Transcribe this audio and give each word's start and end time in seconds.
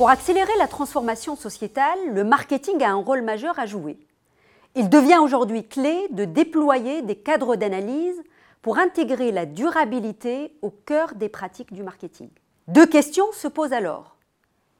Pour 0.00 0.08
accélérer 0.08 0.56
la 0.58 0.66
transformation 0.66 1.36
sociétale, 1.36 1.98
le 2.14 2.24
marketing 2.24 2.82
a 2.82 2.90
un 2.90 2.94
rôle 2.94 3.20
majeur 3.20 3.58
à 3.58 3.66
jouer. 3.66 3.98
Il 4.74 4.88
devient 4.88 5.18
aujourd'hui 5.18 5.68
clé 5.68 6.08
de 6.10 6.24
déployer 6.24 7.02
des 7.02 7.16
cadres 7.16 7.54
d'analyse 7.54 8.18
pour 8.62 8.78
intégrer 8.78 9.30
la 9.30 9.44
durabilité 9.44 10.56
au 10.62 10.70
cœur 10.70 11.14
des 11.16 11.28
pratiques 11.28 11.74
du 11.74 11.82
marketing. 11.82 12.30
Deux 12.66 12.86
questions 12.86 13.30
se 13.32 13.46
posent 13.46 13.74
alors. 13.74 14.16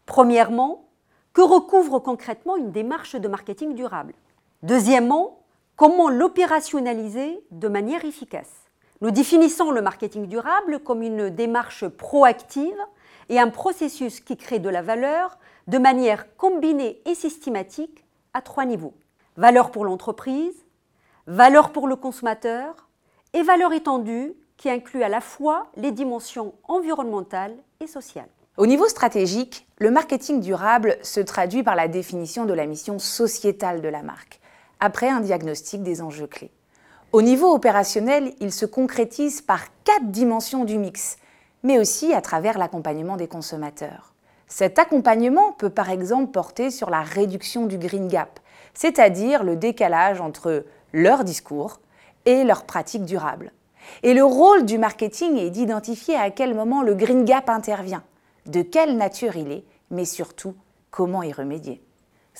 Premièrement, 0.07 0.89
que 1.35 1.43
recouvre 1.43 1.99
concrètement 1.99 2.57
une 2.57 2.73
démarche 2.73 3.15
de 3.15 3.29
marketing 3.29 3.75
durable? 3.75 4.15
Deuxièmement, 4.63 5.43
comment 5.77 6.11
l'opérationnaliser 6.11 7.43
de 7.51 7.69
manière 7.69 8.05
efficace 8.05 8.51
Nous 9.01 9.11
définissons 9.11 9.71
le 9.71 9.81
marketing 9.81 10.27
durable 10.27 10.81
comme 10.81 11.03
une 11.03 11.31
démarche 11.31 11.89
proactive 11.89 12.77
et 13.31 13.41
un 13.41 13.49
processus 13.49 14.21
qui 14.21 14.37
crée 14.37 14.59
de 14.59 14.69
la 14.69 14.83
valeur 14.83 15.39
de 15.67 15.79
manière 15.79 16.37
combinée 16.37 17.01
et 17.07 17.15
systématique 17.15 18.05
à 18.35 18.43
trois 18.43 18.67
niveaux. 18.67 18.93
Valeur 19.37 19.71
pour 19.71 19.85
l'entreprise, 19.85 20.67
valeur 21.27 21.73
pour 21.73 21.89
le 21.89 21.97
consommateur 21.97 22.89
et 23.33 23.43
valeur 23.43 23.73
étendue 23.73 24.35
qui 24.59 24.69
inclut 24.69 25.03
à 25.03 25.09
la 25.09 25.23
fois 25.23 25.69
les 25.77 25.93
dimensions 25.93 26.53
environnementales 26.65 27.57
et 27.81 27.87
sociales. 27.87 28.29
Au 28.59 28.67
niveau 28.67 28.89
stratégique, 28.89 29.67
le 29.79 29.91
marketing 29.91 30.41
durable 30.41 30.99
se 31.03 31.21
traduit 31.21 31.63
par 31.63 31.77
la 31.77 31.89
définition 31.89 32.45
de 32.45 32.53
la 32.53 32.67
mission 32.67 32.99
sociétale 32.99 33.81
de 33.81 33.89
la 33.89 34.03
marque, 34.03 34.40
après 34.81 35.09
un 35.09 35.21
diagnostic 35.21 35.83
des 35.83 36.03
enjeux 36.03 36.27
clés. 36.27 36.51
Au 37.13 37.23
niveau 37.23 37.53
opérationnel, 37.53 38.35
il 38.41 38.53
se 38.53 38.67
concrétise 38.67 39.41
par 39.41 39.65
quatre 39.85 40.11
dimensions 40.11 40.65
du 40.65 40.79
mix, 40.79 41.17
mais 41.63 41.79
aussi 41.79 42.13
à 42.15 42.21
travers 42.21 42.59
l'accompagnement 42.59 43.17
des 43.17 43.29
consommateurs. 43.29 44.15
Cet 44.47 44.79
accompagnement 44.79 45.53
peut 45.53 45.71
par 45.71 45.91
exemple 45.91 46.33
porter 46.33 46.71
sur 46.71 46.91
la 46.91 47.03
réduction 47.03 47.67
du 47.67 47.79
green 47.79 48.09
gap, 48.09 48.41
c'est-à-dire 48.75 49.45
le 49.45 49.57
décalage 49.57 50.21
entre 50.21 50.65
leur 50.93 51.25
discours 51.25 51.81
et 52.27 52.45
leurs 52.45 52.65
pratiques 52.65 53.05
durables. 53.05 53.53
Et 54.03 54.15
le 54.15 54.25
rôle 54.25 54.65
du 54.65 54.79
marketing 54.79 55.37
est 55.37 55.51
d'identifier 55.51 56.17
à 56.17 56.31
quel 56.31 56.55
moment 56.55 56.83
le 56.83 56.95
green 56.95 57.25
gap 57.25 57.49
intervient, 57.49 58.03
de 58.47 58.63
quelle 58.63 58.97
nature 58.97 59.37
il 59.37 59.51
est, 59.51 59.65
mais 59.91 60.05
surtout 60.05 60.55
comment 60.91 61.23
y 61.23 61.33
remédier. 61.33 61.83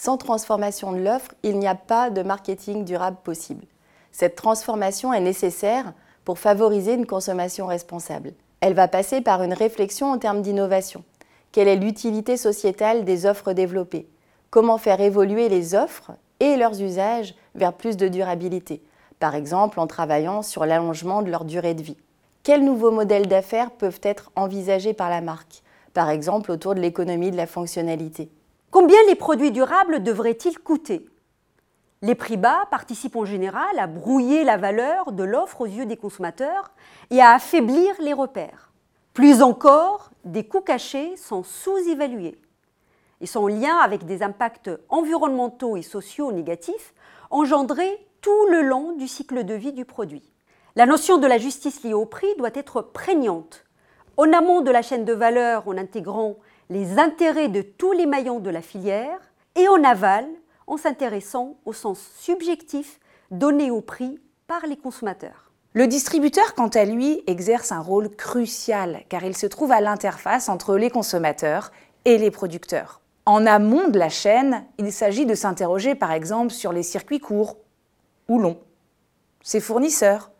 Sans 0.03 0.17
transformation 0.17 0.93
de 0.93 1.03
l'offre, 1.03 1.35
il 1.43 1.59
n'y 1.59 1.69
a 1.69 1.75
pas 1.75 2.09
de 2.09 2.23
marketing 2.23 2.87
durable 2.87 3.19
possible. 3.23 3.67
Cette 4.13 4.35
transformation 4.35 5.13
est 5.13 5.21
nécessaire 5.21 5.93
pour 6.25 6.39
favoriser 6.39 6.95
une 6.95 7.05
consommation 7.05 7.67
responsable. 7.67 8.33
Elle 8.63 8.73
va 8.73 8.89
passer 8.89 9.21
par 9.21 9.43
une 9.43 9.53
réflexion 9.53 10.11
en 10.11 10.17
termes 10.17 10.41
d'innovation. 10.41 11.05
Quelle 11.53 11.69
est 11.69 11.77
l'utilité 11.77 12.39
sociétale 12.39 13.05
des 13.05 13.27
offres 13.27 13.53
développées? 13.53 14.09
Comment 14.49 14.79
faire 14.79 15.03
évoluer 15.03 15.51
les 15.51 15.75
offres 15.75 16.13
et 16.41 16.57
leurs 16.57 16.81
usages 16.81 17.35
vers 17.55 17.75
plus 17.75 17.99
de 17.99 18.09
durabilité? 18.09 18.83
Par 19.19 19.35
exemple 19.35 19.79
en 19.79 19.87
travaillant 19.87 20.41
sur 20.41 20.65
l'allongement 20.65 21.21
de 21.21 21.31
leur 21.31 21.45
durée 21.45 21.75
de 21.75 21.83
vie. 21.83 21.99
Quels 22.43 22.65
nouveaux 22.65 22.91
modèles 22.91 23.29
d'affaires 23.29 23.71
peuvent 23.71 24.01
être 24.03 24.33
envisagés 24.35 24.95
par 24.95 25.11
la 25.11 25.21
marque? 25.21 25.61
Par 25.93 26.09
exemple 26.09 26.53
autour 26.53 26.75
de 26.75 26.81
l'économie 26.81 27.33
de 27.33 27.37
la 27.37 27.47
fonctionnalité. 27.47 28.31
Combien 28.81 28.97
les 29.09 29.15
produits 29.15 29.51
durables 29.51 30.03
devraient-ils 30.03 30.59
coûter? 30.59 31.05
Les 32.01 32.15
prix 32.15 32.39
bas 32.39 32.67
participent 32.71 33.17
en 33.17 33.27
général 33.27 33.79
à 33.79 33.87
brouiller 33.87 34.43
la 34.43 34.57
valeur 34.57 35.13
de 35.13 35.23
l'offre 35.23 35.61
aux 35.61 35.67
yeux 35.67 35.85
des 35.85 35.99
consommateurs 35.99 36.71
et 37.11 37.21
à 37.21 37.33
affaiblir 37.33 37.95
les 38.01 38.15
repères. 38.15 38.73
Plus 39.13 39.43
encore, 39.43 40.09
des 40.25 40.45
coûts 40.45 40.63
cachés 40.63 41.15
sont 41.19 41.43
sous-évalués 41.43 42.39
et 43.21 43.27
sont 43.27 43.41
en 43.41 43.49
lien 43.49 43.77
avec 43.77 44.07
des 44.07 44.23
impacts 44.23 44.71
environnementaux 44.89 45.77
et 45.77 45.83
sociaux 45.83 46.33
négatifs 46.33 46.95
engendrés 47.29 48.09
tout 48.23 48.47
le 48.51 48.63
long 48.63 48.93
du 48.93 49.09
cycle 49.09 49.45
de 49.45 49.53
vie 49.53 49.75
du 49.75 49.85
produit. 49.85 50.33
La 50.75 50.87
notion 50.87 51.19
de 51.19 51.27
la 51.27 51.37
justice 51.37 51.83
liée 51.83 51.93
au 51.93 52.07
prix 52.07 52.35
doit 52.39 52.49
être 52.55 52.81
prégnante, 52.81 53.67
en 54.17 54.33
amont 54.33 54.63
de 54.63 54.71
la 54.71 54.81
chaîne 54.81 55.05
de 55.05 55.13
valeur 55.13 55.69
en 55.69 55.77
intégrant 55.77 56.37
les 56.71 57.01
intérêts 57.01 57.49
de 57.49 57.63
tous 57.63 57.93
les 57.93 58.07
maillons 58.07 58.39
de 58.39 58.49
la 58.49 58.63
filière 58.63 59.19
et 59.57 59.67
en 59.67 59.83
aval 59.83 60.25
en 60.69 60.77
s'intéressant 60.77 61.59
au 61.65 61.73
sens 61.73 62.01
subjectif 62.17 63.01
donné 63.33 63.73
au 63.73 63.81
prix 63.81 64.21
par 64.47 64.65
les 64.67 64.77
consommateurs. 64.77 65.51
Le 65.73 65.89
distributeur, 65.89 66.55
quant 66.55 66.69
à 66.69 66.85
lui, 66.85 67.23
exerce 67.27 67.73
un 67.73 67.81
rôle 67.81 68.09
crucial 68.09 69.03
car 69.09 69.25
il 69.25 69.37
se 69.37 69.47
trouve 69.47 69.73
à 69.73 69.81
l'interface 69.81 70.49
entre 70.49 70.77
les 70.77 70.91
consommateurs 70.91 71.73
et 72.05 72.19
les 72.19 72.31
producteurs. 72.31 73.01
En 73.27 73.47
amont 73.47 73.89
de 73.89 73.99
la 73.99 74.09
chaîne, 74.09 74.65
il 74.79 74.93
s'agit 74.93 75.27
de 75.27 75.35
s'interroger 75.35 75.97
par 75.97 76.13
exemple 76.13 76.53
sur 76.53 76.73
les 76.73 76.85
circuits 76.85 77.21
courts 77.21 77.57
ou 78.29 78.39
longs, 78.39 78.61
ses 79.43 79.61
fournisseurs, 79.61 80.31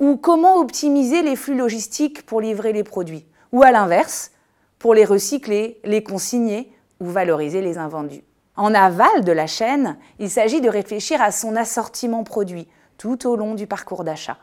ou 0.00 0.16
comment 0.16 0.56
optimiser 0.56 1.22
les 1.22 1.36
flux 1.36 1.56
logistiques 1.56 2.26
pour 2.26 2.40
livrer 2.40 2.72
les 2.72 2.84
produits, 2.84 3.26
ou 3.52 3.62
à 3.62 3.70
l'inverse, 3.70 4.32
pour 4.80 4.94
les 4.94 5.04
recycler, 5.04 5.78
les 5.84 6.02
consigner 6.02 6.72
ou 6.98 7.04
valoriser 7.04 7.60
les 7.60 7.78
invendus. 7.78 8.24
En 8.56 8.74
aval 8.74 9.24
de 9.24 9.30
la 9.30 9.46
chaîne, 9.46 9.96
il 10.18 10.30
s'agit 10.30 10.60
de 10.60 10.68
réfléchir 10.68 11.22
à 11.22 11.30
son 11.30 11.54
assortiment 11.54 12.24
produit 12.24 12.66
tout 12.98 13.28
au 13.28 13.36
long 13.36 13.54
du 13.54 13.66
parcours 13.66 14.04
d'achat, 14.04 14.38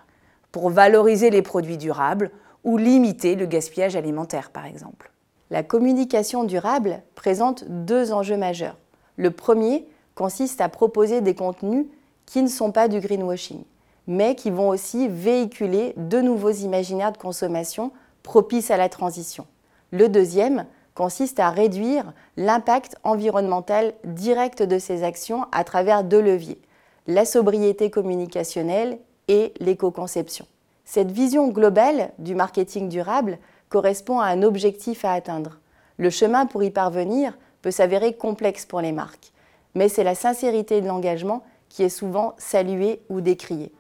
pour 0.52 0.70
valoriser 0.70 1.32
les 1.32 1.42
produits 1.42 1.78
durables 1.78 2.32
ou 2.64 2.78
limiter 2.78 3.36
le 3.36 3.48
gaspillage 3.48 3.96
alimentaire, 3.96 4.52
par 4.52 4.66
exemple. 4.66 5.12
La 5.50 5.64
communication 5.64 6.44
durable 6.44 7.02
présente 7.16 7.64
deux 7.68 8.14
enjeux 8.14 8.38
majeurs. 8.38 8.78
Le 9.16 9.32
premier 9.32 9.88
consiste 10.16 10.62
à 10.62 10.70
proposer 10.70 11.22
des 11.22 11.36
contenus 11.36 11.88
qui 12.26 12.44
ne 12.44 12.48
sont 12.48 12.72
pas 12.72 12.88
du 12.88 13.00
greenwashing, 13.00 13.64
mais 14.06 14.36
qui 14.36 14.52
vont 14.52 14.70
aussi 14.70 15.08
véhiculer 15.08 15.94
de 15.98 16.22
nouveaux 16.22 16.52
imaginaires 16.52 17.12
de 17.12 17.18
consommation 17.18 17.92
propices 18.22 18.70
à 18.70 18.78
la 18.78 18.90
transition. 18.90 19.48
Le 19.92 20.10
deuxième 20.10 20.66
consiste 20.96 21.40
à 21.40 21.50
réduire 21.50 22.12
l'impact 22.36 22.96
environnemental 23.04 23.94
direct 24.04 24.64
de 24.64 24.80
ces 24.80 25.04
actions 25.04 25.46
à 25.52 25.64
travers 25.64 26.04
deux 26.04 26.22
leviers, 26.22 26.60
la 27.06 27.24
sobriété 27.24 27.90
communicationnelle 27.90 29.00
et 29.28 29.54
l'éco-conception. 29.60 30.46
Cette 30.84 31.12
vision 31.12 31.50
globale 31.50 32.12
du 32.18 32.36
marketing 32.36 32.90
durable 32.90 33.40
correspond 33.70 34.20
à 34.20 34.28
un 34.28 34.44
objectif 34.44 35.06
à 35.06 35.14
atteindre. 35.14 35.60
Le 35.98 36.10
chemin 36.10 36.46
pour 36.46 36.64
y 36.64 36.72
parvenir 36.72 37.38
peut 37.62 37.72
s'avérer 37.72 38.14
complexe 38.14 38.66
pour 38.66 38.82
les 38.82 38.92
marques, 38.92 39.32
mais 39.76 39.90
c'est 39.90 40.04
la 40.04 40.16
sincérité 40.16 40.82
de 40.82 40.88
l'engagement 40.88 41.44
qui 41.70 41.84
est 41.84 41.90
souvent 41.90 42.34
saluée 42.38 43.02
ou 43.10 43.22
décriée. 43.22 43.72